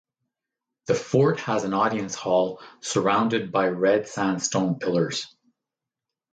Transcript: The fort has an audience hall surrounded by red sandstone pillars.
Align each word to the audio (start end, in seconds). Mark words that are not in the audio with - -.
The 0.87 0.95
fort 0.95 1.39
has 1.41 1.63
an 1.63 1.75
audience 1.75 2.15
hall 2.15 2.59
surrounded 2.79 3.51
by 3.51 3.67
red 3.67 4.07
sandstone 4.07 4.79
pillars. 4.79 5.35